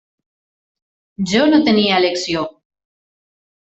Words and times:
Jo 1.33 1.43
no 1.51 1.59
tenia 1.67 1.99
elecció. 2.03 2.43